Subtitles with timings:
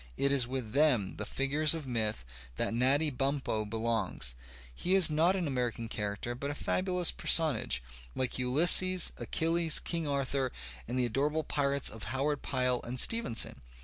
[0.17, 2.15] It is with them, the figutegLof P^th,
[2.55, 4.33] that Natty Bumppo belongs;
[4.73, 7.83] he is not an American character but a fabulous personage,
[8.15, 10.51] like Ulysses, AchUles, Eang Arthur,
[10.87, 13.61] and the adorable pirates of Howard Pyle and Stevenson.